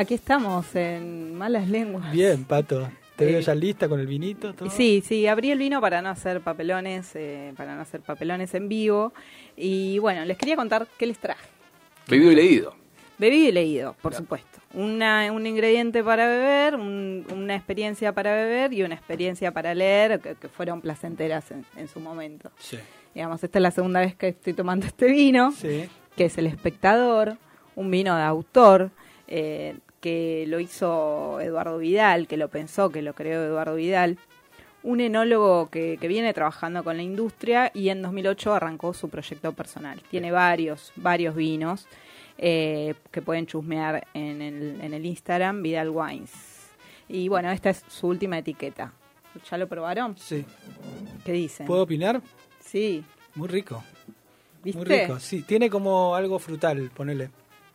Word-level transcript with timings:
Aquí 0.00 0.14
estamos 0.14 0.76
en 0.76 1.34
Malas 1.34 1.68
Lenguas. 1.68 2.12
Bien, 2.12 2.44
Pato. 2.44 2.88
Te 3.16 3.24
veo 3.26 3.40
Eh, 3.40 3.42
ya 3.42 3.52
lista 3.56 3.88
con 3.88 3.98
el 3.98 4.06
vinito. 4.06 4.54
Todo. 4.54 4.70
Sí, 4.70 5.02
sí, 5.04 5.26
abrí 5.26 5.50
el 5.50 5.58
vino 5.58 5.80
para 5.80 6.00
no 6.02 6.08
hacer 6.08 6.40
papelones, 6.40 7.10
eh, 7.16 7.52
para 7.56 7.74
no 7.74 7.82
hacer 7.82 8.00
papelones 8.02 8.54
en 8.54 8.68
vivo. 8.68 9.12
Y 9.56 9.98
bueno, 9.98 10.24
les 10.24 10.38
quería 10.38 10.54
contar 10.54 10.86
qué 10.96 11.04
les 11.06 11.18
traje. 11.18 11.44
Bebido 12.06 12.30
y 12.30 12.36
leído. 12.36 12.74
Bebido 13.18 13.48
y 13.48 13.52
leído, 13.52 13.96
por 14.00 14.14
supuesto. 14.14 14.60
Una, 14.72 15.32
un 15.32 15.44
ingrediente 15.48 16.04
para 16.04 16.28
beber, 16.28 16.76
un- 16.76 17.26
una 17.34 17.56
experiencia 17.56 18.12
para 18.12 18.32
beber 18.36 18.72
y 18.72 18.84
una 18.84 18.94
experiencia 18.94 19.50
para 19.50 19.74
leer 19.74 20.20
que, 20.20 20.36
que 20.36 20.46
fueron 20.48 20.80
placenteras 20.80 21.50
en, 21.50 21.64
en 21.76 21.88
su 21.88 21.98
momento. 21.98 22.52
Sí. 22.60 22.78
Digamos, 23.16 23.42
esta 23.42 23.58
es 23.58 23.62
la 23.64 23.72
segunda 23.72 23.98
vez 23.98 24.14
que 24.14 24.28
estoy 24.28 24.52
tomando 24.52 24.86
este 24.86 25.06
vino. 25.10 25.50
Sí. 25.50 25.88
que 26.16 26.26
es 26.26 26.38
El 26.38 26.46
Espectador, 26.46 27.36
un 27.74 27.90
vino 27.90 28.14
de 28.16 28.22
autor 28.22 28.90
eh, 29.26 29.76
que 30.00 30.44
lo 30.48 30.60
hizo 30.60 31.40
Eduardo 31.40 31.78
Vidal, 31.78 32.26
que 32.26 32.36
lo 32.36 32.48
pensó, 32.48 32.90
que 32.90 33.02
lo 33.02 33.14
creó 33.14 33.42
Eduardo 33.42 33.74
Vidal, 33.74 34.18
un 34.82 35.00
enólogo 35.00 35.68
que, 35.70 35.98
que 36.00 36.08
viene 36.08 36.32
trabajando 36.32 36.84
con 36.84 36.96
la 36.96 37.02
industria 37.02 37.70
y 37.74 37.88
en 37.88 38.02
2008 38.02 38.54
arrancó 38.54 38.94
su 38.94 39.08
proyecto 39.08 39.52
personal. 39.52 40.00
Tiene 40.10 40.30
varios, 40.30 40.92
varios 40.96 41.34
vinos 41.34 41.86
eh, 42.38 42.94
que 43.10 43.20
pueden 43.20 43.46
chusmear 43.46 44.06
en 44.14 44.40
el, 44.40 44.80
en 44.80 44.94
el 44.94 45.04
Instagram 45.04 45.62
Vidal 45.62 45.90
Wines. 45.90 46.30
Y 47.08 47.28
bueno, 47.28 47.50
esta 47.50 47.70
es 47.70 47.82
su 47.88 48.06
última 48.06 48.38
etiqueta. 48.38 48.92
¿Ya 49.50 49.58
lo 49.58 49.66
probaron? 49.68 50.16
Sí. 50.16 50.44
¿Qué 51.24 51.32
dicen? 51.32 51.66
¿Puedo 51.66 51.82
opinar? 51.82 52.20
Sí, 52.60 53.04
Muy 53.34 53.48
rico. 53.48 53.82
¿viste? 54.62 54.78
Muy 54.78 54.86
rico. 54.86 55.18
Sí, 55.18 55.42
tiene 55.42 55.70
como 55.70 56.14
algo 56.14 56.38
frutal, 56.38 56.90
ponele. 56.94 57.30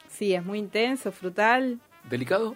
Sí, 0.10 0.34
es 0.34 0.46
muy 0.46 0.60
intenso, 0.60 1.12
frutal. 1.12 1.80
¿Delicado? 2.10 2.56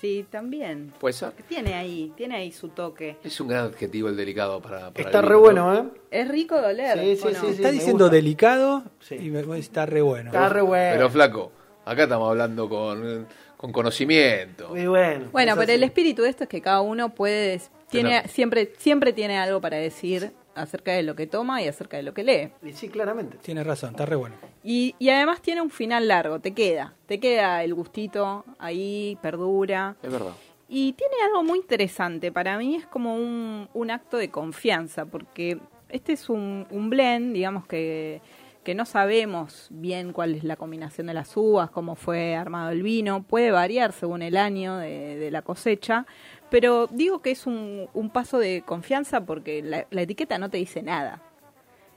Sí, 0.00 0.24
también. 0.30 0.92
Puede 0.98 1.12
ser. 1.12 1.32
Tiene 1.48 1.74
ahí, 1.74 2.12
tiene 2.16 2.36
ahí 2.36 2.52
su 2.52 2.68
toque. 2.68 3.16
Es 3.22 3.38
un 3.40 3.48
gran 3.48 3.66
adjetivo 3.66 4.08
el 4.08 4.16
delicado 4.16 4.60
para. 4.62 4.90
para 4.92 5.04
Está 5.06 5.18
el 5.20 5.26
re 5.26 5.34
bueno, 5.36 5.74
¿eh? 5.76 5.84
Es 6.10 6.28
rico 6.28 6.60
doler. 6.60 6.98
Sí, 6.98 7.16
sí, 7.16 7.28
sí, 7.34 7.40
sí. 7.40 7.46
Está 7.56 7.70
diciendo 7.70 8.04
gusta. 8.04 8.16
delicado 8.16 8.82
y 9.10 9.28
me- 9.30 9.58
está 9.58 9.84
re 9.84 10.00
bueno. 10.00 10.30
Está 10.30 10.48
re 10.48 10.62
bueno. 10.62 10.92
Pero 10.94 11.10
flaco, 11.10 11.52
acá 11.84 12.04
estamos 12.04 12.30
hablando 12.30 12.66
con, 12.68 13.26
con 13.58 13.72
conocimiento. 13.72 14.70
Muy 14.70 14.86
bueno. 14.86 15.28
Bueno, 15.32 15.52
pero 15.54 15.64
así. 15.64 15.72
el 15.72 15.82
espíritu 15.82 16.22
de 16.22 16.30
esto 16.30 16.44
es 16.44 16.48
que 16.48 16.62
cada 16.62 16.80
uno 16.80 17.10
puede 17.14 17.60
tiene 17.90 18.10
Tener. 18.10 18.28
siempre 18.28 18.72
siempre 18.78 19.12
tiene 19.12 19.36
algo 19.38 19.60
para 19.60 19.76
decir 19.76 20.32
acerca 20.54 20.92
de 20.92 21.02
lo 21.02 21.14
que 21.14 21.26
toma 21.26 21.62
y 21.62 21.68
acerca 21.68 21.96
de 21.96 22.02
lo 22.02 22.14
que 22.14 22.24
lee. 22.24 22.52
Y 22.62 22.72
sí, 22.72 22.88
claramente. 22.88 23.38
Tienes 23.38 23.66
razón, 23.66 23.90
está 23.90 24.06
re 24.06 24.16
bueno. 24.16 24.34
Y, 24.62 24.94
y 24.98 25.08
además 25.10 25.40
tiene 25.40 25.62
un 25.62 25.70
final 25.70 26.08
largo, 26.08 26.40
te 26.40 26.52
queda, 26.52 26.94
te 27.06 27.18
queda 27.20 27.64
el 27.64 27.74
gustito 27.74 28.44
ahí, 28.58 29.18
perdura. 29.22 29.96
Es 30.02 30.12
verdad. 30.12 30.32
Y 30.68 30.92
tiene 30.92 31.14
algo 31.24 31.42
muy 31.42 31.58
interesante, 31.58 32.30
para 32.30 32.56
mí 32.56 32.76
es 32.76 32.86
como 32.86 33.16
un, 33.16 33.68
un 33.74 33.90
acto 33.90 34.16
de 34.18 34.30
confianza, 34.30 35.04
porque 35.04 35.58
este 35.88 36.12
es 36.12 36.28
un, 36.28 36.64
un 36.70 36.90
blend, 36.90 37.32
digamos 37.32 37.66
que, 37.66 38.20
que 38.62 38.76
no 38.76 38.84
sabemos 38.84 39.66
bien 39.70 40.12
cuál 40.12 40.36
es 40.36 40.44
la 40.44 40.54
combinación 40.54 41.08
de 41.08 41.14
las 41.14 41.36
uvas, 41.36 41.70
cómo 41.70 41.96
fue 41.96 42.36
armado 42.36 42.70
el 42.70 42.84
vino, 42.84 43.24
puede 43.24 43.50
variar 43.50 43.92
según 43.92 44.22
el 44.22 44.36
año 44.36 44.76
de, 44.76 45.16
de 45.16 45.30
la 45.32 45.42
cosecha, 45.42 46.06
pero 46.50 46.86
digo 46.88 47.20
que 47.22 47.30
es 47.30 47.46
un, 47.46 47.88
un 47.94 48.10
paso 48.10 48.38
de 48.38 48.62
confianza 48.62 49.24
porque 49.24 49.62
la, 49.62 49.86
la 49.90 50.02
etiqueta 50.02 50.38
no 50.38 50.48
te 50.50 50.58
dice 50.58 50.82
nada. 50.82 51.22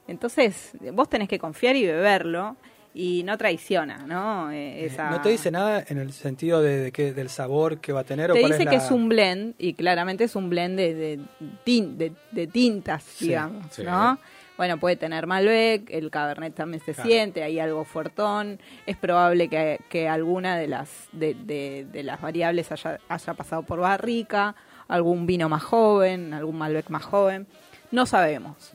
Entonces, 0.08 0.72
vos 0.94 1.10
tenés 1.10 1.30
que 1.30 1.40
confiar 1.40 1.76
y 1.76 1.86
beberlo 1.86 2.56
y 2.94 3.24
no 3.24 3.38
traiciona, 3.38 4.06
¿no? 4.06 4.52
Eh, 4.52 4.86
esa- 4.86 5.10
No 5.10 5.22
te 5.22 5.30
dice 5.30 5.50
nada 5.50 5.84
en 5.88 5.98
el 5.98 6.12
sentido 6.14 6.62
de, 6.62 6.78
de 6.80 6.92
que, 6.92 7.14
del 7.14 7.30
sabor 7.30 7.80
que 7.80 7.92
va 7.94 8.02
a 8.02 8.04
tener 8.04 8.30
o 8.32 8.36
te 8.36 8.42
cuál 8.42 8.52
dice 8.52 8.64
es 8.64 8.70
que 8.70 8.76
la- 8.78 8.84
es 8.84 8.92
un 8.92 9.10
blend 9.10 9.56
y 9.58 9.74
claramente 9.74 10.26
es 10.26 10.36
un 10.36 10.50
blend 10.50 10.78
de, 10.78 10.94
de, 10.94 11.20
tin- 11.66 11.96
de- 11.98 12.12
de 12.32 12.48
tintas, 12.48 13.04
Sí, 13.04 13.28
digamos, 13.30 13.66
sí. 13.72 13.84
¿no? 13.84 14.20
Bueno, 14.58 14.78
puede 14.80 14.96
tener 14.96 15.26
Malbec, 15.26 15.90
el 15.90 16.12
Cabernet 16.12 16.54
también 16.54 16.84
se 16.84 16.94
Claro. 16.94 17.10
siente, 17.10 17.42
hay 17.44 17.60
algo 17.60 17.86
fuertón. 17.86 18.60
Es 18.86 18.96
probable 18.98 19.48
que, 19.50 19.80
que 19.90 20.08
alguna 20.08 20.58
de 20.58 20.68
las 20.68 21.08
de, 21.12 21.34
de- 21.34 21.88
de 21.92 22.04
las 22.04 22.22
variables 22.22 22.72
haya, 22.72 23.00
haya 23.10 23.34
pasado 23.34 23.64
por 23.64 23.80
barrica, 23.80 24.56
algún 24.88 25.26
vino 25.26 25.50
más 25.50 25.64
joven, 25.64 26.34
algún 26.36 26.58
Malbec 26.58 26.90
más 26.90 27.04
joven. 27.04 27.48
No 27.92 28.06
sabemos. 28.06 28.74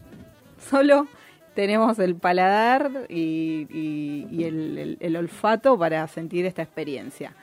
Solo 0.69 1.07
tenemos 1.55 1.99
el 2.01 2.17
paladar 2.17 2.91
y, 3.09 3.67
y- 3.71 4.27
y 4.33 4.45
el, 4.45 4.79
el- 4.79 4.97
el 5.01 5.17
olfato 5.17 5.79
para 5.79 6.07
sentir 6.09 6.45
esta 6.45 6.63
experiencia. 6.63 7.35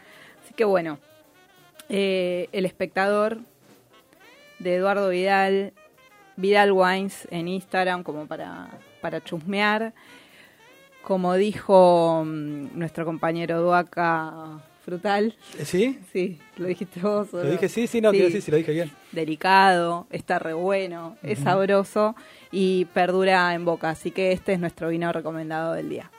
Así 0.43 0.53
que 0.53 0.65
bueno, 0.65 0.99
eh, 1.87 2.49
El 2.51 2.65
espectador 2.65 3.39
de 4.59 4.75
Eduardo 4.75 5.09
Vidal, 5.09 5.73
Vidal 6.37 6.71
Wines 6.71 7.27
en 7.31 7.47
Instagram 7.47 8.03
como 8.03 8.25
para, 8.27 8.69
para 9.01 9.23
chusmear. 9.23 9.93
Como 11.01 11.35
dijo 11.35 12.23
mm, 12.25 12.77
nuestro 12.77 13.05
compañero 13.05 13.61
Duaca 13.61 14.59
Frutal, 14.83 15.35
¿Eh, 15.57 15.65
¿Sí? 15.65 15.99
sí, 16.13 16.39
lo 16.57 16.67
dijiste 16.67 16.99
vos. 16.99 17.33
¿o 17.33 17.37
¿Lo 17.37 17.43
no? 17.45 17.51
dije? 17.51 17.69
Sí, 17.69 17.87
sí, 17.87 18.01
no, 18.01 18.11
quiero 18.11 18.25
decir 18.27 18.41
si 18.43 18.51
lo 18.51 18.57
dije 18.57 18.71
bien. 18.71 18.91
delicado, 19.11 20.05
está 20.11 20.37
re 20.37 20.53
bueno, 20.53 21.17
es 21.23 21.39
sabroso 21.39 22.15
y 22.51 22.85
perdura 22.85 23.53
en 23.55 23.65
boca. 23.65 23.89
Así 23.89 24.11
que 24.11 24.31
este 24.31 24.53
es 24.53 24.59
nuestro 24.59 24.89
vino 24.89 25.11
recomendado 25.11 25.73
del 25.73 25.89
día. 25.89 26.11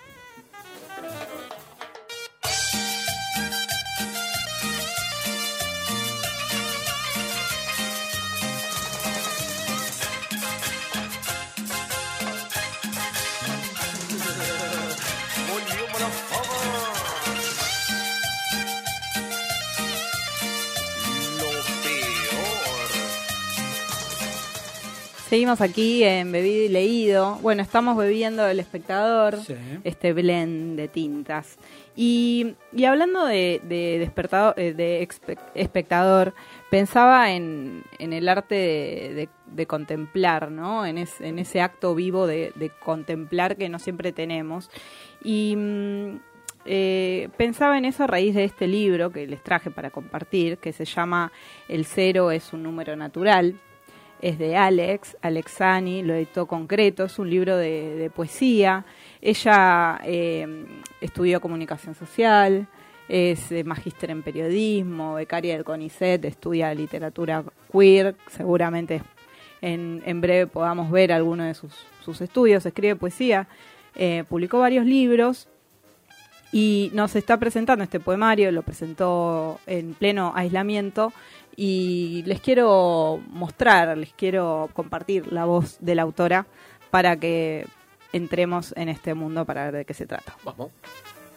Seguimos 25.36 25.60
aquí 25.60 26.02
en 26.02 26.32
Bebido 26.32 26.64
y 26.64 26.68
Leído. 26.70 27.34
Bueno, 27.42 27.60
estamos 27.60 27.94
bebiendo 27.98 28.46
El 28.46 28.58
Espectador, 28.58 29.36
Sí. 29.36 29.54
este 29.84 30.14
blend 30.14 30.78
de 30.78 30.88
tintas. 30.88 31.58
Y, 31.94 32.54
y 32.72 32.84
hablando 32.86 33.26
de, 33.26 33.60
de 33.68 33.98
despertador, 33.98 34.54
eh, 34.56 34.72
de 34.72 35.06
espectador, 35.54 36.32
pensaba 36.70 37.32
en, 37.32 37.82
en 37.98 38.14
el 38.14 38.30
arte 38.30 38.54
de, 38.54 39.14
de- 39.14 39.28
de 39.44 39.66
contemplar, 39.66 40.50
¿no? 40.50 40.86
En, 40.86 40.96
es- 40.96 41.20
en 41.20 41.38
ese 41.38 41.60
acto 41.60 41.94
vivo 41.94 42.26
de, 42.26 42.52
de 42.54 42.70
contemplar 42.70 43.56
que 43.58 43.68
no 43.68 43.78
siempre 43.78 44.12
tenemos. 44.12 44.70
Y 45.22 45.54
mm, 45.54 46.16
eh, 46.64 47.28
pensaba 47.36 47.76
en 47.76 47.84
eso 47.84 48.04
a 48.04 48.06
raíz 48.06 48.34
de 48.34 48.44
este 48.44 48.66
libro 48.66 49.10
que 49.10 49.26
les 49.26 49.42
traje 49.42 49.70
para 49.70 49.90
compartir, 49.90 50.56
que 50.56 50.72
se 50.72 50.86
llama 50.86 51.30
El 51.68 51.84
cero 51.84 52.30
es 52.30 52.54
un 52.54 52.62
número 52.62 52.96
natural. 52.96 53.60
Es 54.20 54.38
de 54.38 54.56
Alex, 54.56 55.16
Alexani, 55.22 56.02
lo 56.02 56.14
editó 56.14 56.46
Concreto, 56.46 57.04
es 57.04 57.18
un 57.18 57.28
libro 57.28 57.56
de, 57.56 57.96
de 57.96 58.10
poesía. 58.10 58.84
Ella 59.20 60.00
eh, 60.04 60.66
estudió 61.00 61.40
comunicación 61.40 61.94
social, 61.94 62.66
es 63.08 63.52
eh, 63.52 63.64
magíster 63.64 64.10
en 64.10 64.22
periodismo, 64.22 65.14
becaria 65.14 65.54
del 65.54 65.64
CONICET, 65.64 66.24
estudia 66.24 66.74
literatura 66.74 67.44
queer, 67.70 68.16
seguramente 68.28 69.02
en, 69.60 70.02
en 70.04 70.20
breve 70.20 70.46
podamos 70.46 70.90
ver 70.90 71.12
algunos 71.12 71.46
de 71.46 71.54
sus, 71.54 71.72
sus 72.04 72.20
estudios, 72.20 72.66
escribe 72.66 72.96
poesía, 72.96 73.48
eh, 73.94 74.24
publicó 74.28 74.58
varios 74.58 74.84
libros 74.84 75.48
y 76.56 76.90
nos 76.94 77.14
está 77.16 77.36
presentando 77.36 77.84
este 77.84 78.00
poemario, 78.00 78.50
lo 78.50 78.62
presentó 78.62 79.60
en 79.66 79.92
pleno 79.92 80.32
aislamiento 80.34 81.12
y 81.54 82.22
les 82.24 82.40
quiero 82.40 83.20
mostrar, 83.28 83.98
les 83.98 84.14
quiero 84.14 84.70
compartir 84.72 85.30
la 85.30 85.44
voz 85.44 85.76
de 85.80 85.94
la 85.94 86.00
autora 86.00 86.46
para 86.90 87.18
que 87.18 87.66
entremos 88.14 88.72
en 88.74 88.88
este 88.88 89.12
mundo 89.12 89.44
para 89.44 89.64
ver 89.64 89.74
de 89.74 89.84
qué 89.84 89.92
se 89.92 90.06
trata. 90.06 90.34
Vamos. 90.44 90.70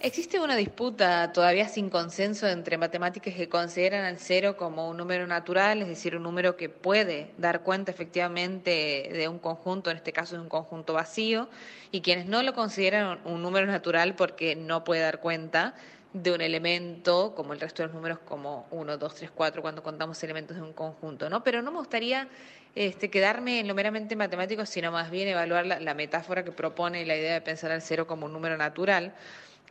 Existe 0.01 0.39
una 0.39 0.55
disputa 0.55 1.33
todavía 1.33 1.67
sin 1.67 1.89
consenso 1.89 2.47
entre 2.47 2.77
matemáticos 2.77 3.33
que 3.33 3.49
consideran 3.49 4.05
al 4.05 4.17
cero 4.17 4.55
como 4.55 4.89
un 4.89 4.95
número 4.95 5.27
natural, 5.27 5.81
es 5.81 5.89
decir, 5.89 6.15
un 6.15 6.23
número 6.23 6.55
que 6.55 6.69
puede 6.69 7.31
dar 7.37 7.63
cuenta 7.63 7.91
efectivamente 7.91 9.09
de 9.11 9.27
un 9.27 9.39
conjunto, 9.39 9.91
en 9.91 9.97
este 9.97 10.13
caso 10.13 10.35
de 10.35 10.41
un 10.41 10.47
conjunto 10.47 10.93
vacío, 10.93 11.49
y 11.91 11.99
quienes 11.99 12.27
no 12.27 12.41
lo 12.43 12.53
consideran 12.53 13.19
un 13.25 13.41
número 13.41 13.65
natural 13.65 14.15
porque 14.15 14.55
no 14.55 14.85
puede 14.85 15.01
dar 15.01 15.19
cuenta 15.19 15.75
de 16.13 16.31
un 16.31 16.39
elemento, 16.39 17.35
como 17.35 17.51
el 17.51 17.59
resto 17.59 17.83
de 17.83 17.87
los 17.87 17.95
números, 17.95 18.19
como 18.19 18.67
1, 18.71 18.97
2, 18.97 19.15
3, 19.15 19.31
4, 19.31 19.61
cuando 19.61 19.83
contamos 19.83 20.23
elementos 20.23 20.55
de 20.55 20.63
un 20.63 20.71
conjunto, 20.71 21.29
¿no? 21.29 21.43
Pero 21.43 21.61
no 21.61 21.71
me 21.71 21.79
gustaría 21.79 22.29
este, 22.73 23.09
quedarme 23.09 23.59
en 23.59 23.67
lo 23.67 23.75
meramente 23.75 24.15
matemático, 24.15 24.65
sino 24.65 24.93
más 24.93 25.11
bien 25.11 25.27
evaluar 25.27 25.65
la, 25.65 25.81
la 25.81 25.93
metáfora 25.93 26.45
que 26.45 26.53
propone 26.53 27.05
la 27.05 27.17
idea 27.17 27.33
de 27.33 27.41
pensar 27.41 27.71
al 27.71 27.81
cero 27.81 28.07
como 28.07 28.27
un 28.27 28.31
número 28.31 28.55
natural 28.55 29.13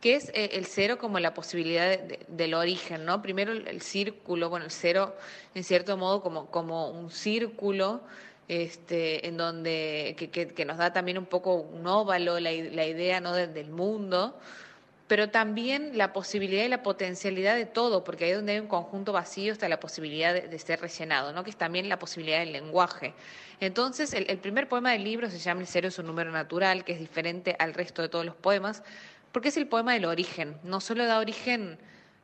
que 0.01 0.15
es 0.15 0.29
eh, 0.33 0.51
el 0.53 0.65
cero 0.65 0.97
como 0.97 1.19
la 1.19 1.33
posibilidad 1.33 1.89
de- 1.89 1.97
de- 1.97 2.19
del 2.27 2.53
origen, 2.53 3.05
¿no? 3.05 3.21
Primero 3.21 3.51
el, 3.51 3.81
círculo, 3.81 4.49
bueno, 4.49 4.65
el 4.65 4.71
cero 4.71 5.15
en 5.55 5.63
cierto 5.63 5.97
modo 5.97 6.21
como, 6.21 6.49
como 6.49 6.89
un 6.89 7.11
círculo 7.11 8.01
este, 8.47 9.27
en 9.27 9.37
donde 9.37 10.15
que, 10.17 10.29
que- 10.31 10.65
nos 10.65 10.77
da 10.77 10.91
también 10.93 11.17
un 11.17 11.25
poco 11.25 11.53
un 11.55 11.85
óvalo, 11.85 12.39
la, 12.39 12.51
la 12.51 12.85
idea 12.85 13.19
¿no? 13.21 13.33
de- 13.35 13.47
del 13.47 13.69
mundo, 13.69 14.39
pero 15.07 15.29
también 15.29 15.97
la 15.97 16.13
posibilidad 16.13 16.63
y 16.63 16.67
la 16.67 16.83
potencialidad 16.83 17.55
de 17.55 17.65
todo, 17.65 18.03
porque 18.03 18.25
ahí 18.25 18.31
donde 18.31 18.53
hay 18.53 18.59
un 18.59 18.67
conjunto 18.67 19.11
vacío 19.11 19.51
está 19.51 19.67
la 19.67 19.79
posibilidad 19.79 20.33
de, 20.33 20.47
de 20.47 20.59
ser 20.59 20.79
rellenado, 20.81 21.33
¿no? 21.33 21.43
que 21.43 21.49
es 21.49 21.57
también 21.57 21.89
la 21.89 21.99
posibilidad 21.99 22.39
del 22.39 22.51
lenguaje. 22.53 23.13
Entonces, 23.59 24.13
el, 24.13 24.29
el 24.29 24.37
primer 24.37 24.67
poema 24.69 24.91
del 24.93 25.03
libro 25.03 25.29
se 25.29 25.39
llama 25.39 25.61
El 25.61 25.67
cero 25.67 25.87
es 25.89 25.99
un 25.99 26.05
número 26.07 26.31
natural, 26.31 26.83
que 26.85 26.93
es 26.93 26.99
diferente 26.99 27.55
al 27.59 27.73
resto 27.73 28.01
de 28.01 28.09
todos 28.09 28.25
los 28.25 28.35
poemas, 28.35 28.83
porque 29.31 29.49
es 29.49 29.57
el 29.57 29.67
poema 29.67 29.93
del 29.93 30.05
origen, 30.05 30.57
no 30.63 30.79
solo 30.81 31.05
da 31.05 31.19
origen 31.19 31.77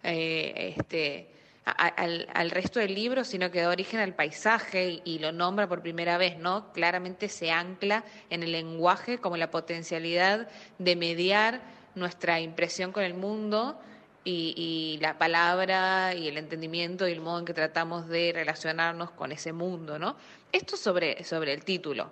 eh, 0.03 0.75
este, 0.77 1.29
a- 1.65 1.71
a- 1.71 1.87
al, 1.87 2.27
al 2.33 2.51
resto 2.51 2.79
del 2.79 2.93
libro, 2.93 3.23
sino 3.23 3.49
que 3.51 3.61
da 3.61 3.69
origen 3.69 3.99
al 3.99 4.13
paisaje 4.13 4.89
y, 4.89 5.01
y 5.05 5.19
lo 5.19 5.31
nombra 5.31 5.67
por 5.67 5.81
primera 5.81 6.17
vez, 6.17 6.37
¿no? 6.37 6.71
Claramente 6.73 7.27
se 7.29 7.51
ancla 7.51 8.03
en 8.29 8.43
el 8.43 8.51
lenguaje 8.51 9.17
como 9.19 9.37
la 9.37 9.49
potencialidad 9.51 10.47
de 10.77 10.95
mediar 10.95 11.61
nuestra 11.95 12.39
impresión 12.39 12.91
con 12.91 13.03
el 13.03 13.13
mundo 13.13 13.79
y, 14.23 14.53
y 14.57 14.99
la 15.01 15.17
palabra 15.17 16.13
y 16.15 16.27
el 16.27 16.37
entendimiento 16.37 17.07
y 17.07 17.11
el 17.11 17.21
modo 17.21 17.39
en 17.39 17.45
que 17.45 17.53
tratamos 17.53 18.07
de 18.09 18.31
relacionarnos 18.33 19.11
con 19.11 19.31
ese 19.31 19.53
mundo, 19.53 19.97
¿no? 19.99 20.17
Esto 20.51 20.77
sobre, 20.77 21.23
sobre 21.23 21.53
el 21.53 21.63
título. 21.63 22.11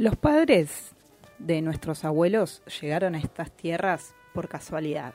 Los 0.00 0.16
padres 0.16 0.94
de 1.38 1.60
nuestros 1.60 2.06
abuelos 2.06 2.62
llegaron 2.80 3.14
a 3.14 3.18
estas 3.18 3.54
tierras 3.54 4.14
por 4.32 4.48
casualidad. 4.48 5.12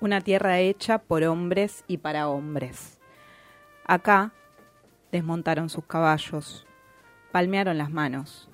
Una 0.00 0.20
tierra 0.20 0.58
hecha 0.58 0.98
por 0.98 1.22
hombres 1.22 1.84
y 1.86 1.98
para 1.98 2.28
hombres. 2.28 2.98
Acá 3.86 4.32
desmontaron 5.12 5.70
sus 5.70 5.84
caballos, 5.84 6.66
palmearon 7.30 7.78
las 7.78 7.92
manos, 7.92 8.48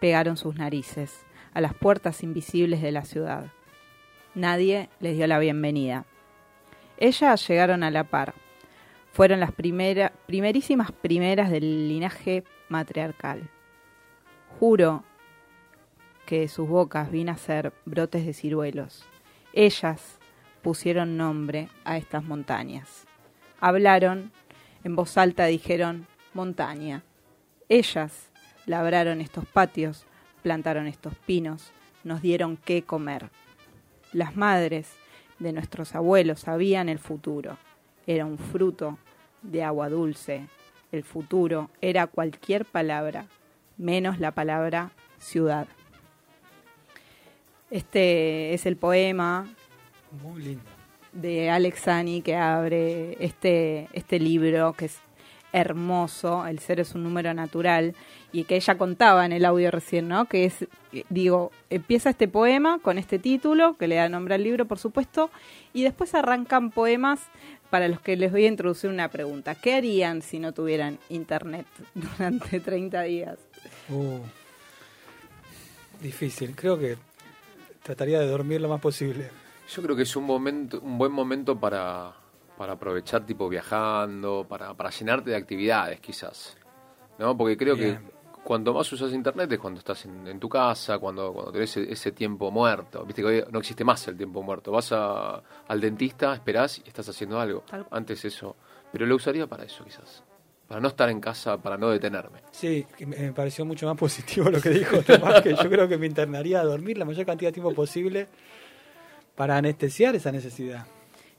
pegaron 0.00 0.36
sus 0.36 0.54
narices 0.56 1.24
a 1.54 1.62
las 1.62 1.72
puertas 1.72 2.22
invisibles 2.22 2.82
de 2.82 2.92
la 2.92 3.06
ciudad. 3.06 3.46
Nadie 4.34 4.90
les 5.00 5.16
dio 5.16 5.26
la 5.28 5.38
bienvenida. 5.38 6.04
Ellas 6.98 7.48
llegaron 7.48 7.82
a 7.84 7.90
la 7.90 8.04
par. 8.04 8.34
Fueron 9.12 9.40
las 9.40 9.52
primera- 9.52 10.12
primerísimas 10.26 10.92
primeras 10.92 11.50
del 11.50 11.88
linaje 11.88 12.44
matriarcal. 12.68 13.48
Juro 14.62 15.02
que 16.24 16.38
de 16.38 16.46
sus 16.46 16.68
bocas 16.68 17.10
vino 17.10 17.32
a 17.32 17.36
ser 17.36 17.72
brotes 17.84 18.24
de 18.24 18.32
ciruelos. 18.32 19.04
Ellas 19.52 20.20
pusieron 20.62 21.16
nombre 21.16 21.68
a 21.84 21.96
estas 21.96 22.22
montañas. 22.22 23.08
Hablaron, 23.58 24.30
en 24.84 24.94
voz 24.94 25.18
alta 25.18 25.46
dijeron 25.46 26.06
montaña. 26.32 27.02
Ellas 27.68 28.30
labraron 28.64 29.20
estos 29.20 29.46
patios, 29.46 30.06
plantaron 30.44 30.86
estos 30.86 31.16
pinos, 31.26 31.72
nos 32.04 32.22
dieron 32.22 32.56
qué 32.56 32.84
comer. 32.84 33.30
Las 34.12 34.36
madres 34.36 34.92
de 35.40 35.52
nuestros 35.52 35.96
abuelos 35.96 36.38
sabían 36.38 36.88
el 36.88 37.00
futuro. 37.00 37.58
Era 38.06 38.26
un 38.26 38.38
fruto 38.38 38.96
de 39.42 39.64
agua 39.64 39.88
dulce. 39.88 40.46
El 40.92 41.02
futuro 41.02 41.68
era 41.80 42.06
cualquier 42.06 42.64
palabra, 42.64 43.26
menos 43.82 44.18
la 44.20 44.30
palabra 44.32 44.92
ciudad. 45.18 45.66
Este 47.70 48.54
es 48.54 48.66
el 48.66 48.76
poema 48.76 49.46
Muy 50.22 50.42
lindo. 50.42 50.64
de 51.12 51.50
Alex 51.50 51.80
Sani 51.80 52.22
que 52.22 52.36
abre 52.36 53.16
este, 53.24 53.88
este 53.92 54.18
libro 54.18 54.72
que 54.74 54.86
es 54.86 55.00
hermoso, 55.52 56.46
El 56.46 56.58
ser 56.58 56.80
es 56.80 56.94
un 56.94 57.04
número 57.04 57.32
natural, 57.34 57.94
y 58.32 58.44
que 58.44 58.56
ella 58.56 58.78
contaba 58.78 59.26
en 59.26 59.32
el 59.32 59.44
audio 59.44 59.70
recién, 59.70 60.08
¿no? 60.08 60.24
Que 60.24 60.46
es, 60.46 60.66
digo, 61.10 61.52
empieza 61.68 62.10
este 62.10 62.26
poema 62.26 62.78
con 62.80 62.98
este 62.98 63.18
título, 63.18 63.76
que 63.76 63.86
le 63.86 63.96
da 63.96 64.08
nombre 64.08 64.34
al 64.34 64.42
libro, 64.42 64.64
por 64.64 64.78
supuesto, 64.78 65.30
y 65.74 65.82
después 65.82 66.14
arrancan 66.14 66.70
poemas 66.70 67.20
para 67.68 67.88
los 67.88 68.00
que 68.00 68.16
les 68.16 68.32
voy 68.32 68.46
a 68.46 68.48
introducir 68.48 68.90
una 68.90 69.08
pregunta. 69.08 69.54
¿Qué 69.54 69.74
harían 69.74 70.22
si 70.22 70.38
no 70.38 70.52
tuvieran 70.52 70.98
internet 71.10 71.66
durante 71.94 72.58
30 72.58 73.02
días? 73.02 73.38
Uh, 73.88 74.18
difícil. 76.00 76.54
Creo 76.56 76.78
que 76.78 76.96
trataría 77.82 78.20
de 78.20 78.26
dormir 78.28 78.60
lo 78.60 78.68
más 78.68 78.80
posible. 78.80 79.30
Yo 79.68 79.82
creo 79.82 79.96
que 79.96 80.02
es 80.02 80.16
un 80.16 80.24
momento, 80.24 80.80
un 80.80 80.98
buen 80.98 81.12
momento 81.12 81.58
para, 81.58 82.12
para 82.58 82.72
aprovechar 82.74 83.24
tipo 83.24 83.48
viajando, 83.48 84.46
para, 84.48 84.74
para 84.74 84.90
llenarte 84.90 85.30
de 85.30 85.36
actividades 85.36 86.00
quizás. 86.00 86.56
¿No? 87.18 87.36
Porque 87.36 87.56
creo 87.56 87.76
Bien. 87.76 87.98
que 87.98 88.12
cuanto 88.42 88.74
más 88.74 88.90
usas 88.92 89.12
internet 89.12 89.52
es 89.52 89.58
cuando 89.58 89.78
estás 89.78 90.04
en, 90.06 90.26
en 90.26 90.40
tu 90.40 90.48
casa, 90.48 90.98
cuando, 90.98 91.32
cuando 91.32 91.52
tenés 91.52 91.76
ese, 91.76 91.92
ese 91.92 92.12
tiempo 92.12 92.50
muerto. 92.50 93.04
Viste 93.04 93.22
que 93.22 93.28
hoy 93.28 93.44
no 93.50 93.58
existe 93.60 93.84
más 93.84 94.06
el 94.08 94.16
tiempo 94.16 94.42
muerto. 94.42 94.72
Vas 94.72 94.90
a- 94.92 95.40
al 95.68 95.80
dentista, 95.80 96.34
esperás 96.34 96.78
y 96.78 96.88
estás 96.88 97.08
haciendo 97.08 97.38
algo. 97.38 97.64
Antes 97.90 98.24
eso. 98.24 98.56
Pero 98.90 99.06
lo 99.06 99.14
usaría 99.16 99.46
para 99.46 99.64
eso 99.64 99.84
quizás. 99.84 100.22
Para 100.68 100.80
no 100.80 100.88
estar 100.88 101.08
en 101.10 101.20
casa, 101.20 101.58
para 101.58 101.76
no 101.76 101.90
detenerme. 101.90 102.38
Sí, 102.50 102.86
que 102.96 103.04
me 103.04 103.32
pareció 103.32 103.64
mucho 103.64 103.86
más 103.86 103.96
positivo 103.98 104.48
lo 104.50 104.60
que 104.60 104.70
dijo 104.70 105.02
Tomás, 105.02 105.42
que 105.42 105.50
yo 105.54 105.68
creo 105.68 105.86
que 105.88 105.98
me 105.98 106.06
internaría 106.06 106.60
a 106.60 106.64
dormir 106.64 106.96
la 106.98 107.04
mayor 107.04 107.26
cantidad 107.26 107.48
de 107.50 107.52
tiempo 107.54 107.74
posible 107.74 108.28
para 109.34 109.56
anestesiar 109.56 110.14
esa 110.14 110.32
necesidad. 110.32 110.86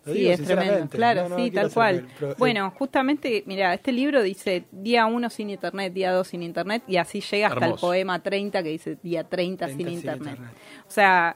Lo 0.06 0.12
Sí, 0.12 0.20
digo 0.20 0.32
es 0.34 0.44
tremendo, 0.44 0.89
claro, 0.89 1.30
No, 1.30 1.30
no 1.30 1.36
sí, 1.46 1.50
tal 1.51 1.72
cual. 1.72 2.08
eh, 2.22 2.36
Bueno, 2.38 2.72
justamente, 2.77 3.44
mira, 3.46 3.74
este 3.74 3.94
libro 3.94 4.22
dice 4.22 4.65
día 4.72 5.06
1 5.06 5.30
sin 5.30 5.50
internet, 5.50 5.94
día 5.94 6.12
2 6.12 6.27
sin 6.27 6.44
internet, 6.44 6.84
y 6.88 6.98
así 6.98 7.22
llega 7.22 7.48
hasta 7.48 7.63
Hermoso. 7.65 7.88
el 7.88 7.89
poema 7.89 8.22
30 8.22 8.62
que 8.63 8.70
dice 8.70 8.98
día 9.01 9.24
30, 9.24 9.65
30 9.68 9.68
sin, 9.68 9.88
sin 9.88 9.96
internet. 9.98 10.34
internet. 10.34 10.53
O 10.88 10.92
sea, 10.92 11.36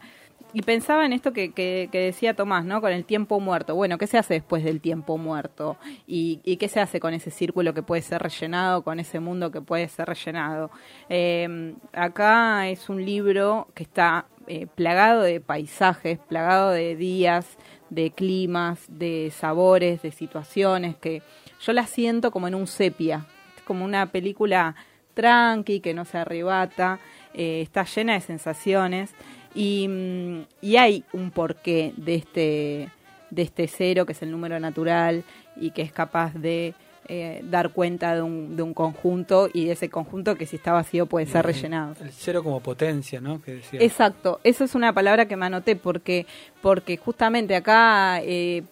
y 0.53 0.61
pensaba 0.61 1.05
en 1.05 1.13
esto 1.13 1.33
que, 1.33 1.51
que, 1.51 1.89
decía 1.91 2.33
Tomás, 2.33 2.65
¿no? 2.65 2.81
Con 2.81 2.91
el 2.91 3.05
tiempo 3.05 3.39
muerto. 3.39 3.75
Bueno, 3.75 3.97
¿qué 3.97 4.07
se 4.07 4.17
hace 4.17 4.35
después 4.35 4.63
del 4.63 4.81
tiempo 4.81 5.17
muerto? 5.17 5.77
¿Y, 6.07 6.39
y 6.43 6.57
qué 6.57 6.67
se 6.67 6.79
hace 6.79 6.99
con 6.99 7.13
ese 7.13 7.31
círculo 7.31 7.73
que 7.73 7.83
puede 7.83 8.01
ser 8.01 8.21
rellenado, 8.21 8.81
con 8.83 8.99
ese 8.99 9.19
mundo 9.19 9.51
que 9.51 9.61
puede 9.61 9.87
ser 9.89 10.07
rellenado? 10.07 10.71
Eh, 11.09 11.75
acá 11.93 12.69
es 12.69 12.89
un 12.89 13.05
libro 13.05 13.67
que 13.73 13.83
está 13.83 14.27
eh, 14.47 14.67
plagado 14.67 15.23
de 15.23 15.41
paisajes, 15.41 16.19
plagado 16.19 16.71
de 16.71 16.95
días, 16.95 17.57
de 17.89 18.11
climas, 18.11 18.85
de 18.87 19.31
sabores, 19.35 20.01
de 20.01 20.11
situaciones 20.11 20.95
que 20.95 21.21
yo 21.59 21.73
la 21.73 21.85
siento 21.85 22.31
como 22.31 22.47
en 22.47 22.55
un 22.55 22.67
sepia, 22.67 23.25
es 23.57 23.63
como 23.63 23.83
una 23.83 24.05
película 24.05 24.75
tranqui, 25.15 25.81
que 25.81 25.93
no 25.93 26.05
se 26.05 26.17
arrebata, 26.17 26.99
eh, 27.33 27.61
está 27.61 27.83
llena 27.83 28.13
de 28.13 28.21
sensaciones 28.21 29.13
y, 29.57 30.45
y 30.61 30.77
hay 30.77 31.03
un 31.13 31.31
porqué 31.31 31.93
de 31.97 32.15
este, 32.15 32.89
de 33.29 33.41
este 33.41 33.67
cero, 33.67 34.05
que 34.05 34.13
es 34.13 34.21
el 34.21 34.31
número 34.31 34.59
natural, 34.59 35.23
y 35.55 35.71
que 35.71 35.81
es 35.81 35.91
capaz 35.91 36.33
de 36.35 36.75
eh, 37.09 37.41
dar 37.43 37.71
cuenta 37.71 38.13
de 38.15 38.21
un, 38.21 38.55
de 38.55 38.63
un 38.63 38.73
conjunto 38.73 39.49
y 39.53 39.65
de 39.65 39.71
ese 39.71 39.89
conjunto 39.89 40.35
que 40.35 40.45
si 40.45 40.57
está 40.57 40.73
vacío 40.73 41.05
puede 41.05 41.25
ser 41.25 41.45
rellenado. 41.45 41.95
El 42.01 42.11
cero 42.11 42.43
como 42.43 42.59
potencia, 42.59 43.21
¿no? 43.21 43.41
Que 43.41 43.55
decía. 43.55 43.79
Exacto, 43.81 44.39
eso 44.43 44.63
es 44.63 44.75
una 44.75 44.93
palabra 44.93 45.25
que 45.25 45.35
me 45.37 45.45
anoté 45.45 45.75
porque, 45.75 46.25
porque 46.61 46.97
justamente 46.97 47.55
acá 47.55 48.21
eh, 48.21 48.63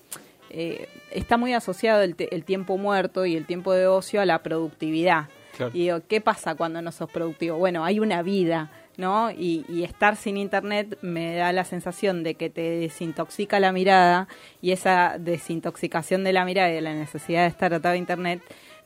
eh, 0.50 0.88
está 1.12 1.38
muy 1.38 1.54
asociado 1.54 2.02
el, 2.04 2.16
el 2.18 2.44
tiempo 2.44 2.78
muerto 2.78 3.26
y 3.26 3.36
el 3.36 3.46
tiempo 3.46 3.74
de 3.74 3.88
ocio 3.88 4.22
a 4.22 4.26
la 4.26 4.44
productividad. 4.44 5.30
Claro. 5.56 5.72
Y 5.74 5.84
digo, 5.84 6.02
¿qué 6.06 6.20
pasa 6.20 6.56
cuando 6.56 6.82
no 6.82 6.92
sos 6.92 7.10
productivo? 7.10 7.58
Bueno, 7.58 7.86
hay 7.86 8.02
una 8.02 8.22
vida, 8.22 8.70
¿no? 8.98 9.32
Y, 9.32 9.66
y 9.70 9.84
estar 9.84 10.16
sin 10.16 10.38
internet 10.38 10.98
me 11.02 11.36
da 11.36 11.52
la 11.52 11.66
sensación 11.66 12.24
de 12.24 12.36
que 12.36 12.50
te 12.50 12.62
desintoxica 12.62 13.60
la 13.60 13.72
mirada 13.72 14.28
y 14.62 14.72
esa 14.72 15.18
desintoxicación 15.20 16.24
de 16.24 16.34
la 16.34 16.46
mirada 16.46 16.70
y 16.70 16.74
de 16.76 16.82
la 16.82 16.94
necesidad 16.94 17.44
de 17.44 17.50
estar 17.50 17.74
atada 17.74 17.96
a 17.96 17.98
internet 17.98 18.42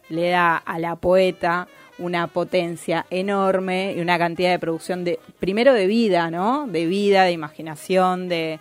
le 0.10 0.30
da 0.30 0.58
a 0.58 0.80
la 0.80 0.96
poeta 0.96 1.68
una 2.00 2.28
potencia 2.28 3.06
enorme 3.10 3.94
y 3.96 4.00
una 4.00 4.18
cantidad 4.18 4.52
de 4.52 4.60
producción 4.60 5.04
de 5.04 5.20
primero 5.40 5.74
de 5.74 5.86
vida, 5.86 6.32
¿no? 6.32 6.66
De 6.68 6.86
vida, 6.86 7.24
de 7.24 7.34
imaginación, 7.34 8.30
de 8.30 8.60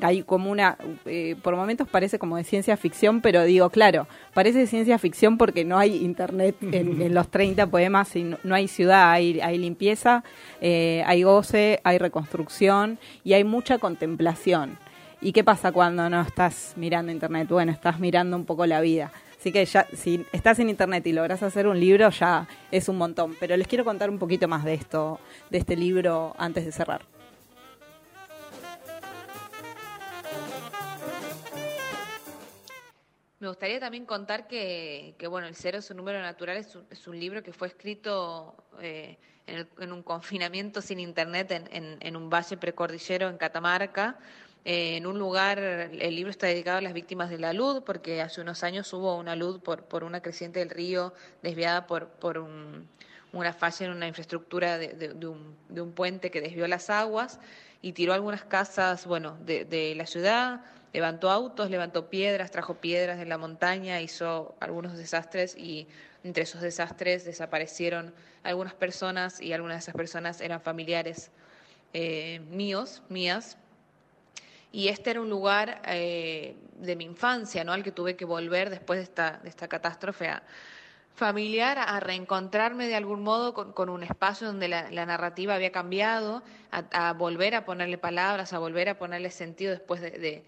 hay 0.00 0.22
como 0.22 0.50
una 0.50 0.76
eh, 1.04 1.36
por 1.42 1.56
momentos 1.56 1.88
parece 1.88 2.18
como 2.18 2.36
de 2.36 2.44
ciencia 2.44 2.76
ficción, 2.76 3.20
pero 3.20 3.44
digo, 3.44 3.70
claro, 3.70 4.06
parece 4.34 4.58
de 4.58 4.66
ciencia 4.66 4.98
ficción 4.98 5.38
porque 5.38 5.64
no 5.64 5.78
hay 5.78 6.04
internet 6.04 6.56
en, 6.60 7.00
en 7.02 7.14
los 7.14 7.28
30 7.28 7.66
poemas 7.68 8.14
y 8.16 8.24
no, 8.24 8.38
no 8.44 8.54
hay 8.54 8.68
ciudad, 8.68 9.10
hay, 9.10 9.40
hay 9.40 9.58
limpieza, 9.58 10.24
eh, 10.60 11.02
hay 11.06 11.22
goce, 11.22 11.80
hay 11.84 11.98
reconstrucción 11.98 12.98
y 13.24 13.32
hay 13.34 13.44
mucha 13.44 13.78
contemplación. 13.78 14.78
¿Y 15.20 15.32
qué 15.32 15.42
pasa 15.42 15.72
cuando 15.72 16.08
no 16.10 16.20
estás 16.20 16.74
mirando 16.76 17.10
internet? 17.10 17.48
Bueno, 17.48 17.72
estás 17.72 17.98
mirando 17.98 18.36
un 18.36 18.44
poco 18.44 18.66
la 18.66 18.80
vida. 18.80 19.10
Así 19.38 19.52
que 19.52 19.64
ya, 19.64 19.86
si 19.94 20.26
estás 20.32 20.58
en 20.58 20.68
internet 20.68 21.06
y 21.06 21.12
logras 21.12 21.42
hacer 21.42 21.66
un 21.66 21.78
libro, 21.80 22.10
ya 22.10 22.46
es 22.70 22.88
un 22.88 22.98
montón. 22.98 23.34
Pero 23.40 23.56
les 23.56 23.66
quiero 23.66 23.84
contar 23.84 24.10
un 24.10 24.18
poquito 24.18 24.46
más 24.48 24.64
de 24.64 24.74
esto, 24.74 25.18
de 25.50 25.58
este 25.58 25.76
libro, 25.76 26.34
antes 26.38 26.64
de 26.64 26.72
cerrar. 26.72 27.02
Me 33.38 33.48
gustaría 33.48 33.78
también 33.78 34.06
contar 34.06 34.48
que, 34.48 35.14
bueno, 35.28 35.46
El 35.46 35.54
Cero 35.54 35.78
es 35.78 35.90
un 35.90 35.98
número 35.98 36.20
natural, 36.22 36.56
es 36.56 36.74
un, 36.74 36.86
es 36.90 37.06
un 37.06 37.20
libro 37.20 37.42
que 37.42 37.52
fue 37.52 37.68
escrito 37.68 38.56
eh, 38.80 39.18
en, 39.46 39.56
el- 39.58 39.68
en 39.78 39.92
un 39.92 40.02
confinamiento 40.02 40.80
sin 40.80 40.98
internet 41.00 41.68
en, 41.70 42.16
un 42.16 42.30
valle 42.30 42.56
precordillero 42.56 43.28
en 43.28 43.36
Catamarca. 43.36 44.16
Eh, 44.64 44.96
en 44.96 45.06
un 45.06 45.18
lugar, 45.18 45.58
el 45.58 46.16
libro 46.16 46.30
está 46.30 46.46
dedicado 46.46 46.78
a 46.78 46.80
las 46.80 46.94
víctimas 46.94 47.28
de 47.28 47.38
la 47.38 47.52
luz, 47.52 47.82
porque 47.84 48.22
hace 48.22 48.40
unos 48.40 48.64
años 48.64 48.90
hubo 48.94 49.16
una 49.18 49.36
luz 49.36 49.60
por, 49.60 49.84
por 49.84 50.02
una 50.02 50.22
creciente 50.22 50.60
del 50.60 50.70
río 50.70 51.12
desviada 51.42 51.86
por, 51.86 52.08
por 52.08 52.38
un- 52.38 52.88
una 53.34 53.52
falla 53.52 53.84
en 53.84 53.92
una 53.92 54.08
infraestructura 54.08 54.78
de, 54.78 54.88
de- 54.94 55.26
un, 55.26 55.54
de 55.68 55.82
un 55.82 55.92
puente 55.92 56.30
que 56.30 56.40
desvió 56.40 56.66
las 56.66 56.88
aguas 56.88 57.38
y 57.82 57.92
tiró 57.92 58.14
algunas 58.14 58.44
casas, 58.44 59.06
bueno, 59.06 59.36
de 59.44 59.92
la 59.94 60.06
ciudad, 60.06 60.64
levantó 60.96 61.30
autos, 61.30 61.68
levantó 61.68 62.08
piedras, 62.08 62.50
trajo 62.50 62.76
piedras 62.76 63.18
de 63.18 63.26
la 63.26 63.36
montaña, 63.36 64.00
hizo 64.00 64.54
algunos 64.60 64.96
desastres 64.96 65.54
y 65.54 65.86
entre 66.24 66.44
esos 66.44 66.62
desastres 66.62 67.26
desaparecieron 67.26 68.14
algunas 68.42 68.72
personas 68.72 69.38
y 69.42 69.52
algunas 69.52 69.76
de 69.76 69.80
esas 69.80 69.94
personas 69.94 70.40
eran 70.40 70.62
familiares 70.62 71.30
eh, 71.92 72.40
míos, 72.48 73.02
mías. 73.10 73.58
Y 74.72 74.88
este 74.88 75.10
era 75.10 75.20
un 75.20 75.28
lugar 75.28 75.82
eh, 75.86 76.56
de 76.78 76.96
mi 76.96 77.04
infancia, 77.04 77.62
¿no? 77.62 77.72
Al 77.74 77.82
que 77.84 77.92
tuve 77.92 78.16
que 78.16 78.24
volver 78.24 78.70
después 78.70 78.98
de 78.98 79.02
esta, 79.02 79.38
de 79.42 79.50
esta 79.50 79.68
catástrofe 79.68 80.28
a- 80.28 80.42
familiar, 81.14 81.78
a 81.78 82.00
reencontrarme 82.00 82.86
de 82.88 82.94
algún 82.94 83.22
modo 83.22 83.52
con, 83.52 83.72
con 83.72 83.90
un 83.90 84.02
espacio 84.02 84.46
donde 84.46 84.68
la, 84.68 84.88
narrativa 85.04 85.54
había 85.56 85.72
cambiado, 85.72 86.42
a, 86.70 87.12
volver 87.12 87.54
a 87.54 87.66
ponerle 87.66 87.98
palabras, 87.98 88.54
a 88.54 88.58
volver 88.58 88.88
a 88.88 88.98
ponerle 88.98 89.30
sentido 89.30 89.72
después 89.72 90.00
de, 90.00 90.10
de- 90.12 90.44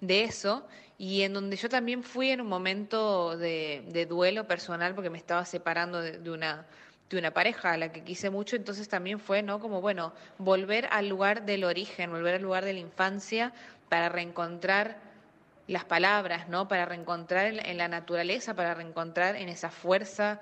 de 0.00 0.24
eso, 0.24 0.66
y 0.98 1.22
en 1.22 1.32
donde 1.32 1.56
yo 1.56 1.68
también 1.68 2.02
fui 2.02 2.30
en 2.30 2.40
un 2.40 2.46
momento 2.46 3.36
de, 3.36 4.06
duelo 4.08 4.46
personal 4.46 4.94
porque 4.94 5.10
me 5.10 5.18
estaba 5.18 5.44
separando 5.44 6.00
de, 6.00 6.30
una 6.30 6.66
de 7.08 7.18
una 7.18 7.32
pareja 7.32 7.72
a 7.72 7.76
la 7.76 7.90
que 7.90 8.04
quise 8.04 8.30
mucho, 8.30 8.54
entonces 8.54 8.88
también 8.88 9.18
fue, 9.18 9.42
¿no? 9.42 9.58
Como, 9.58 9.80
bueno, 9.80 10.12
volver 10.38 10.86
al 10.92 11.08
lugar 11.08 11.44
del 11.44 11.64
origen, 11.64 12.10
volver 12.10 12.36
al 12.36 12.42
lugar 12.42 12.64
de 12.64 12.72
la 12.72 12.78
infancia 12.78 13.52
para 13.88 14.08
reencontrar 14.08 14.98
las 15.66 15.84
palabras, 15.84 16.48
¿no? 16.48 16.68
Para 16.68 16.84
reencontrar 16.84 17.46
en, 17.46 17.76
la 17.78 17.88
naturaleza, 17.88 18.54
para 18.54 18.74
reencontrar 18.74 19.34
en 19.34 19.48
esa 19.48 19.70
fuerza 19.70 20.40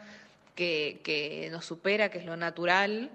que, 0.54 1.00
que 1.04 1.48
nos 1.50 1.64
supera, 1.64 2.10
que 2.10 2.18
es 2.18 2.26
lo 2.26 2.36
natural, 2.36 3.10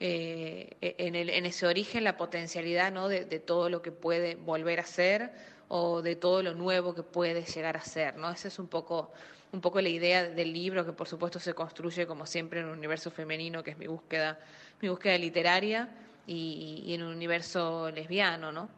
eh, 0.00 0.76
en, 0.80 1.14
el- 1.14 1.30
en 1.30 1.44
ese 1.44 1.66
origen 1.66 2.04
la 2.04 2.16
potencialidad, 2.16 2.90
¿no? 2.90 3.08
De 3.08 3.38
todo 3.38 3.68
lo 3.68 3.82
que 3.82 3.92
puede 3.92 4.36
volver 4.36 4.80
a 4.80 4.84
ser 4.84 5.30
o 5.68 6.02
de 6.02 6.16
todo 6.16 6.42
lo 6.42 6.54
nuevo 6.54 6.94
que 6.94 7.02
puede 7.02 7.42
llegar 7.42 7.76
a 7.76 7.80
ser, 7.80 8.16
¿no? 8.16 8.30
Esa 8.30 8.48
es 8.48 8.58
un 8.58 8.68
poco, 8.68 9.12
un 9.52 9.60
poco 9.60 9.80
la 9.80 9.88
idea 9.88 10.24
del 10.28 10.52
libro, 10.52 10.84
que 10.84 10.92
por 10.92 11.08
supuesto 11.08 11.38
se 11.38 11.54
construye 11.54 12.06
como 12.06 12.26
siempre 12.26 12.60
en 12.60 12.66
un 12.66 12.78
universo 12.78 13.10
femenino, 13.10 13.62
que 13.62 13.72
es 13.72 13.78
mi 13.78 13.86
búsqueda, 13.86 14.38
mi 14.80 14.88
búsqueda 14.88 15.18
literaria, 15.18 15.88
y, 16.26 16.82
y 16.86 16.94
en 16.94 17.02
un 17.02 17.14
universo 17.14 17.90
lesbiano, 17.90 18.52
¿no? 18.52 18.68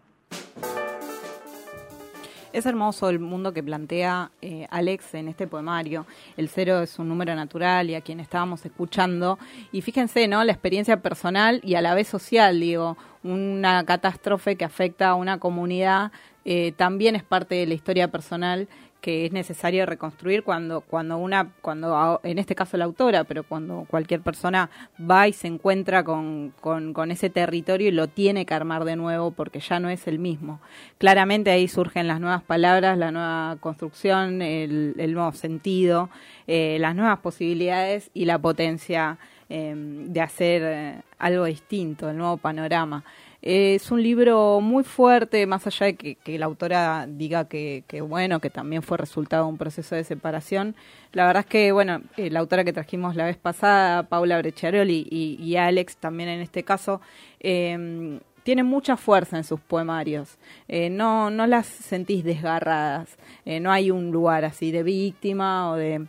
Es 2.56 2.64
hermoso 2.64 3.10
el 3.10 3.18
mundo 3.18 3.52
que 3.52 3.62
plantea 3.62 4.30
eh, 4.40 4.66
Alex 4.70 5.12
en 5.12 5.28
este 5.28 5.46
poemario. 5.46 6.06
El 6.38 6.48
cero 6.48 6.80
es 6.80 6.98
un 6.98 7.06
número 7.06 7.34
natural 7.34 7.90
y 7.90 7.94
a 7.94 8.00
quien 8.00 8.18
estábamos 8.18 8.64
escuchando. 8.64 9.38
Y 9.72 9.82
fíjense, 9.82 10.26
¿no? 10.26 10.42
La 10.42 10.52
experiencia 10.52 11.02
personal 11.02 11.60
y 11.62 11.74
a 11.74 11.82
la 11.82 11.94
vez 11.94 12.08
social, 12.08 12.58
digo, 12.58 12.96
una 13.22 13.84
catástrofe 13.84 14.56
que 14.56 14.64
afecta 14.64 15.10
a 15.10 15.14
una 15.16 15.38
comunidad 15.38 16.12
eh, 16.48 16.72
también 16.76 17.16
es 17.16 17.24
parte 17.24 17.56
de 17.56 17.66
la 17.66 17.74
historia 17.74 18.06
personal 18.06 18.68
que 19.00 19.26
es 19.26 19.32
necesario 19.32 19.84
reconstruir 19.84 20.42
cuando 20.42 20.80
cuando 20.80 21.18
una 21.18 21.52
cuando 21.60 22.20
en 22.22 22.38
este 22.38 22.54
caso 22.54 22.76
la 22.76 22.84
autora 22.86 23.24
pero 23.24 23.42
cuando 23.42 23.84
cualquier 23.90 24.20
persona 24.20 24.70
va 24.98 25.26
y 25.26 25.32
se 25.32 25.48
encuentra 25.48 26.04
con, 26.04 26.52
con, 26.60 27.10
ese 27.10 27.30
territorio 27.30 27.88
y 27.88 27.92
lo 27.92 28.06
tiene 28.06 28.46
que 28.46 28.54
armar 28.54 28.84
de 28.84 28.96
nuevo 28.96 29.32
porque 29.32 29.60
ya 29.60 29.80
no 29.80 29.90
es 29.90 30.06
el 30.06 30.18
mismo. 30.18 30.60
Claramente 30.98 31.50
ahí 31.50 31.68
surgen 31.68 32.06
las 32.06 32.20
nuevas 32.20 32.42
palabras 32.42 32.96
la 32.96 33.10
nueva 33.10 33.56
construcción 33.60 34.40
el, 34.40 34.94
nuevo 35.14 35.32
sentido 35.32 36.10
eh, 36.46 36.78
las 36.80 36.94
nuevas 36.94 37.18
posibilidades 37.18 38.10
y 38.14 38.24
la 38.24 38.38
potencia 38.38 39.18
eh, 39.48 39.74
de 39.76 40.20
hacer 40.20 40.62
eh, 40.64 41.00
algo 41.18 41.44
distinto 41.44 42.08
el 42.08 42.16
nuevo 42.16 42.36
panorama 42.36 43.04
es 43.42 43.90
un 43.90 44.02
libro 44.02 44.60
muy 44.60 44.84
fuerte, 44.84 45.46
más 45.46 45.66
allá 45.66 45.86
de 45.86 45.94
que, 45.94 46.38
la 46.38 46.46
autora 46.46 47.06
diga 47.08 47.46
que, 47.46 47.84
bueno, 48.08 48.40
que 48.40 48.50
también 48.50 48.82
fue 48.82 48.98
resultado 48.98 49.44
de 49.44 49.50
un 49.50 49.58
proceso 49.58 49.94
de 49.94 50.04
separación. 50.04 50.74
La 51.12 51.26
verdad 51.26 51.44
es 51.44 51.50
que, 51.50 51.72
bueno, 51.72 52.02
eh, 52.16 52.30
la 52.30 52.40
autora 52.40 52.64
que 52.64 52.72
trajimos 52.72 53.16
la 53.16 53.24
vez 53.24 53.36
pasada, 53.36 54.04
Paula 54.04 54.38
Brecciaroli 54.38 55.06
y, 55.10 55.56
Alex 55.56 55.96
también 55.96 56.28
en 56.28 56.40
este 56.40 56.62
caso, 56.62 57.00
eh, 57.40 58.18
tienen 58.46 58.66
mucha 58.66 58.96
fuerza 58.96 59.36
en 59.36 59.42
sus 59.42 59.58
poemarios. 59.58 60.38
Eh, 60.68 60.88
no, 60.88 61.30
no 61.30 61.48
las 61.48 61.66
sentís 61.66 62.22
desgarradas. 62.22 63.18
Eh, 63.44 63.58
no 63.58 63.72
hay 63.72 63.90
un 63.90 64.12
lugar 64.12 64.44
así 64.44 64.70
de 64.70 64.84
víctima 64.84 65.68
o 65.72 65.74
de 65.74 66.06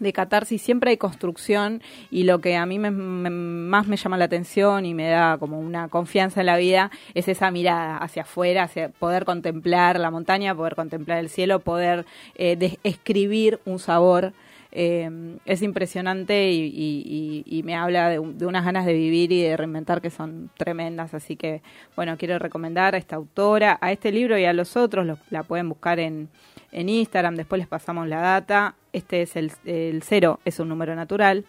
de 0.00 0.12
catarsis 0.12 0.60
siempre 0.60 0.90
hay 0.90 0.96
construcción 0.96 1.80
y 2.10 2.24
lo 2.24 2.40
que 2.40 2.56
a 2.56 2.66
mí 2.66 2.80
me- 2.80 2.90
más 2.90 3.86
me 3.86 3.96
llama 3.96 4.16
la 4.18 4.24
atención 4.24 4.84
y 4.86 4.92
me 4.92 5.08
da 5.08 5.38
como 5.38 5.60
una 5.60 5.88
confianza 5.88 6.40
en 6.40 6.46
la 6.46 6.56
vida 6.56 6.90
es 7.14 7.28
esa 7.28 7.52
mirada 7.52 7.98
hacia 7.98 8.22
afuera, 8.22 8.68
poder 8.98 9.24
contemplar 9.24 10.00
la 10.00 10.10
montaña, 10.10 10.52
poder 10.54 10.74
contemplar 10.74 11.18
el 11.18 11.28
cielo, 11.28 11.60
poder 11.60 12.06
eh, 12.34 12.56
describir 12.82 13.60
un 13.66 13.78
sabor. 13.78 14.32
Eh, 14.76 15.08
es 15.44 15.62
impresionante 15.62 16.50
y, 16.50 16.64
y- 16.66 17.44
y- 17.46 17.58
y 17.58 17.62
me 17.62 17.76
habla 17.76 18.08
de 18.10 18.18
unas 18.18 18.64
ganas 18.64 18.86
de 18.86 18.92
vivir 18.94 19.30
y 19.30 19.40
de 19.42 19.56
reinventar 19.56 20.02
que 20.02 20.10
son 20.10 20.50
tremendas. 20.56 21.14
Así 21.14 21.36
que, 21.36 21.62
bueno, 21.94 22.16
quiero 22.18 22.40
recomendar 22.40 22.96
a 22.96 22.98
esta 22.98 23.14
autora, 23.14 23.78
a 23.80 23.92
este 23.92 24.10
libro 24.10 24.36
y 24.36 24.44
a 24.44 24.52
los 24.52 24.76
otros. 24.76 25.06
Los, 25.06 25.20
la 25.30 25.44
pueden 25.44 25.68
buscar 25.68 26.00
en, 26.00 26.28
en 26.74 26.88
Instagram, 26.88 27.36
después 27.36 27.58
les 27.58 27.68
pasamos 27.68 28.06
la 28.08 28.20
data. 28.20 28.74
Este 28.92 29.22
es 29.22 29.36
el, 29.36 29.52
el 29.64 30.02
cero, 30.02 30.40
es 30.44 30.58
un 30.60 30.68
número 30.68 30.94
natural. 30.94 31.44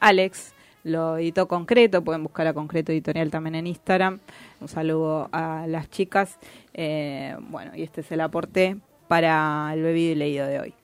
Alex 0.00 0.54
lo 0.84 1.18
editó 1.18 1.46
Concreto, 1.46 2.02
pueden 2.02 2.22
buscar 2.22 2.46
a 2.46 2.54
Concreto 2.54 2.92
Editorial 2.92 3.30
también 3.30 3.54
en 3.54 3.66
Instagram. 3.66 4.20
Un 4.60 4.68
saludo 4.68 5.28
a 5.32 5.66
las 5.66 5.90
chicas. 5.90 6.38
Eh, 6.72 7.36
bueno, 7.48 7.72
y 7.74 7.82
este 7.82 8.00
es 8.00 8.10
el 8.12 8.20
aporte 8.20 8.76
para 9.08 9.70
el 9.74 9.82
bebido 9.82 10.12
y 10.12 10.14
leído 10.14 10.46
de 10.46 10.60
hoy. 10.60 10.74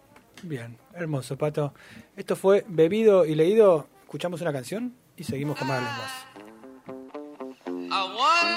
Bien, 0.43 0.77
hermoso, 0.95 1.39
Pato. 1.39 1.73
Esto 2.17 2.37
fue 2.37 2.65
Bebido 2.69 3.25
y 3.25 3.35
Leído. 3.35 3.89
Escuchamos 4.03 4.41
una 4.43 4.53
canción 4.53 4.95
y 5.17 5.25
seguimos 5.25 5.59
con 5.59 5.69
más. 5.69 6.36